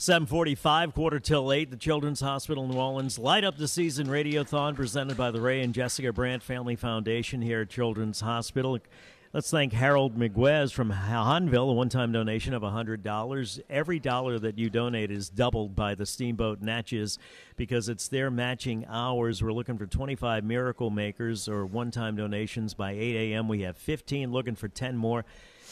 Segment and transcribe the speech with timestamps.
[0.00, 5.14] 745, quarter till 8, the Children's Hospital New Orleans light up the season radiothon presented
[5.14, 8.78] by the Ray and Jessica Brandt Family Foundation here at Children's Hospital.
[9.34, 13.60] Let's thank Harold Miguez from Hahnville, a one time donation of $100.
[13.68, 17.18] Every dollar that you donate is doubled by the Steamboat Natchez
[17.56, 19.42] because it's their matching hours.
[19.42, 23.48] We're looking for 25 miracle makers or one time donations by 8 a.m.
[23.48, 25.26] We have 15, looking for 10 more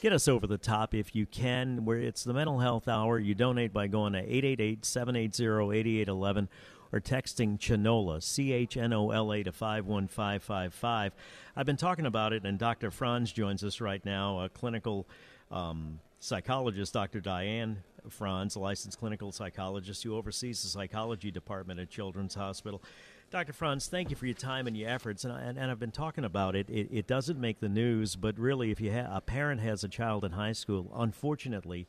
[0.00, 1.84] get us over the top if you can.
[1.84, 3.18] Where it's the mental health hour.
[3.18, 6.48] You donate by going to 888-780-8811
[6.92, 11.14] or texting Chanola, C H N O L A, to 51555.
[11.56, 12.90] I've been talking about it, and Dr.
[12.90, 15.06] Franz joins us right now, a clinical
[15.50, 17.20] um, psychologist, Dr.
[17.20, 22.82] Diane Franz, a licensed clinical psychologist who oversees the psychology department at Children's Hospital.
[23.30, 23.52] Dr.
[23.52, 25.24] Franz, thank you for your time and your efforts.
[25.24, 26.68] And, and, and I've been talking about it.
[26.68, 26.88] it.
[26.90, 30.24] It doesn't make the news, but really, if you ha- a parent has a child
[30.24, 31.86] in high school, unfortunately,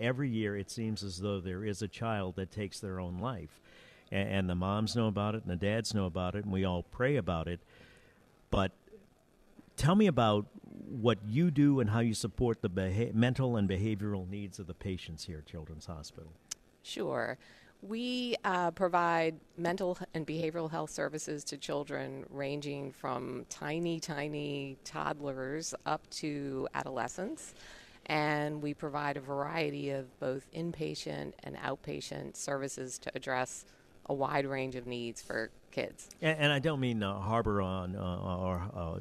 [0.00, 3.60] every year it seems as though there is a child that takes their own life.
[4.10, 6.64] And, and the moms know about it, and the dads know about it, and we
[6.64, 7.60] all pray about it.
[8.50, 8.72] But
[9.76, 10.46] tell me about
[10.88, 14.74] what you do and how you support the beha- mental and behavioral needs of the
[14.74, 16.32] patients here at Children's Hospital.
[16.82, 17.38] Sure.
[17.82, 25.74] We uh, provide mental and behavioral health services to children ranging from tiny, tiny toddlers
[25.86, 27.54] up to adolescents.
[28.06, 33.64] And we provide a variety of both inpatient and outpatient services to address
[34.06, 36.08] a wide range of needs for kids.
[36.20, 39.00] And, and I don't mean uh, harbor on uh, or uh,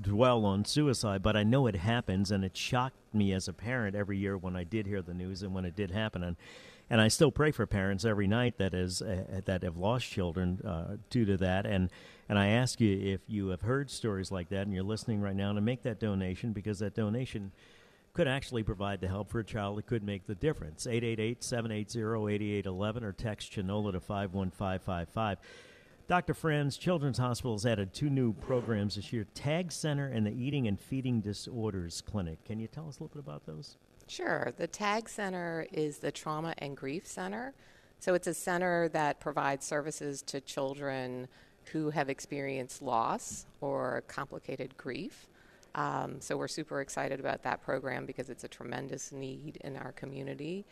[0.00, 3.96] dwell on suicide, but I know it happens, and it shocked me as a parent
[3.96, 6.22] every year when I did hear the news and when it did happen.
[6.22, 6.36] And
[6.90, 10.60] and I still pray for parents every night that is uh, that have lost children
[10.64, 11.64] uh, due to that.
[11.64, 11.88] And
[12.28, 15.36] and I ask you if you have heard stories like that and you're listening right
[15.36, 17.52] now to make that donation because that donation
[18.12, 20.84] could actually provide the help for a child that could make the difference.
[20.86, 25.38] 888-780-8811 or text Chanola to 51555.
[26.08, 26.34] Dr.
[26.34, 30.66] Franz, Children's Hospital has added two new programs this year, TAG Center and the Eating
[30.66, 32.44] and Feeding Disorders Clinic.
[32.44, 33.76] Can you tell us a little bit about those?
[34.10, 34.52] Sure.
[34.56, 37.54] The TAG Center is the Trauma and Grief Center.
[38.00, 41.28] So it's a center that provides services to children
[41.66, 45.28] who have experienced loss or complicated grief.
[45.76, 49.92] Um, so we're super excited about that program because it's a tremendous need in our
[49.92, 50.66] community.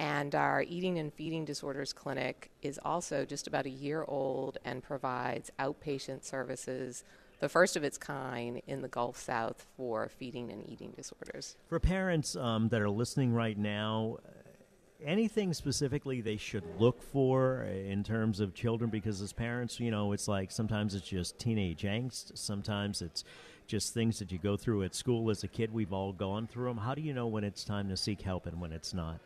[0.00, 4.82] And our Eating and Feeding Disorders Clinic is also just about a year old and
[4.82, 7.04] provides outpatient services
[7.42, 11.56] the first of its kind in the Gulf South for feeding and eating disorders.
[11.66, 14.18] For parents um, that are listening right now,
[15.04, 18.90] anything specifically they should look for in terms of children?
[18.90, 23.24] Because as parents, you know, it's like sometimes it's just teenage angst, sometimes it's
[23.66, 25.74] just things that you go through at school as a kid.
[25.74, 26.78] We've all gone through them.
[26.78, 29.18] How do you know when it's time to seek help and when it's not?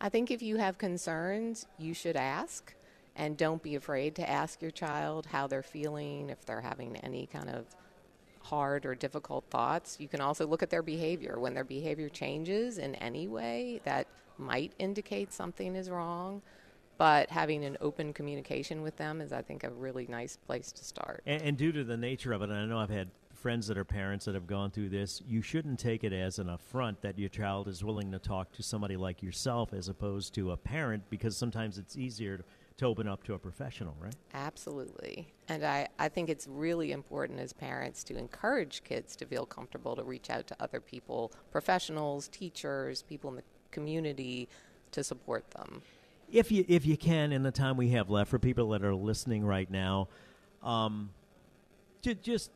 [0.00, 2.74] I think if you have concerns, you should ask.
[3.16, 7.26] And don't be afraid to ask your child how they're feeling, if they're having any
[7.26, 7.64] kind of
[8.40, 9.96] hard or difficult thoughts.
[9.98, 11.38] You can also look at their behavior.
[11.38, 14.06] When their behavior changes in any way, that
[14.38, 16.42] might indicate something is wrong.
[16.98, 20.84] But having an open communication with them is, I think, a really nice place to
[20.84, 21.22] start.
[21.26, 23.76] And, and due to the nature of it, and I know I've had friends that
[23.76, 27.18] are parents that have gone through this, you shouldn't take it as an affront that
[27.18, 31.02] your child is willing to talk to somebody like yourself as opposed to a parent
[31.10, 32.44] because sometimes it's easier
[32.78, 34.14] to open up to a professional, right?
[34.34, 35.26] Absolutely.
[35.48, 39.96] And I, I think it's really important as parents to encourage kids to feel comfortable
[39.96, 44.48] to reach out to other people, professionals, teachers, people in the community
[44.92, 45.82] to support them.
[46.30, 48.94] If you if you can in the time we have left for people that are
[48.94, 50.08] listening right now,
[50.62, 51.10] um,
[52.02, 52.50] Just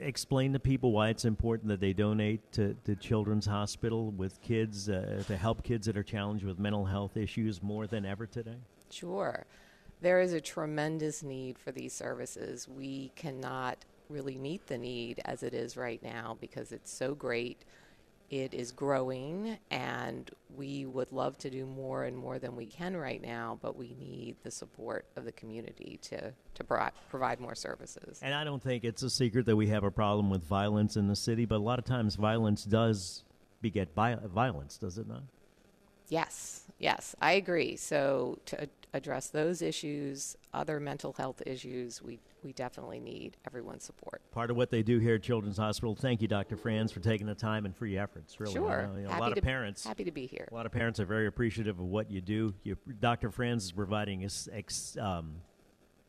[0.00, 4.88] explain to people why it's important that they donate to, to Children's Hospital with kids
[4.88, 8.56] uh, to help kids that are challenged with mental health issues more than ever today.
[8.90, 9.44] Sure.
[10.00, 12.68] There is a tremendous need for these services.
[12.68, 17.64] We cannot really meet the need as it is right now because it's so great.
[18.28, 22.96] It is growing, and we would love to do more and more than we can
[22.96, 27.54] right now, but we need the support of the community to, to pro- provide more
[27.54, 28.18] services.
[28.22, 31.06] And I don't think it's a secret that we have a problem with violence in
[31.06, 33.22] the city, but a lot of times violence does
[33.60, 35.22] beget violence, does it not?
[36.08, 37.76] Yes, yes, I agree.
[37.76, 44.22] So, to address those issues, other mental health issues, we, we definitely need everyone's support.
[44.30, 45.96] Part of what they do here at Children's Hospital.
[45.96, 46.56] Thank you, Dr.
[46.56, 48.38] Franz, for taking the time and for your efforts.
[48.38, 48.88] Really, sure.
[48.96, 50.46] You know, a lot to, of parents happy to be here.
[50.52, 52.54] A lot of parents are very appreciative of what you do.
[52.62, 53.32] You, Dr.
[53.32, 54.22] Franz is providing
[54.52, 55.34] ex, um,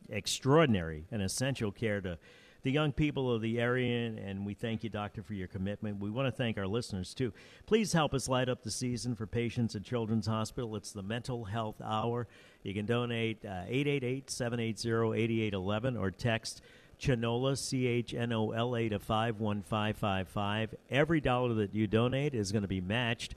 [0.10, 2.20] extraordinary and essential care to
[2.68, 6.02] the young people of the area, and we thank you, Doctor, for your commitment.
[6.02, 7.32] We want to thank our listeners, too.
[7.66, 10.76] Please help us light up the season for patients at Children's Hospital.
[10.76, 12.28] It's the Mental Health Hour.
[12.64, 16.62] You can donate uh, 888 780 8811 or text
[17.00, 20.76] Chnola, C H N O L A, to 51555.
[20.90, 23.34] Every dollar that you donate is going to be matched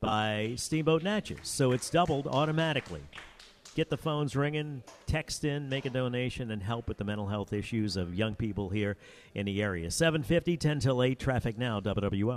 [0.00, 3.02] by Steamboat Natchez, so it's doubled automatically.
[3.74, 7.52] Get the phones ringing, text in, make a donation, and help with the mental health
[7.52, 8.96] issues of young people here
[9.34, 9.90] in the area.
[9.90, 12.36] 750, 10 till 8, traffic now, WWL.